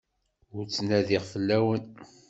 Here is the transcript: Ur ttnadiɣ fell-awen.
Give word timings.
Ur 0.55 0.63
ttnadiɣ 0.65 1.23
fell-awen. 1.31 1.85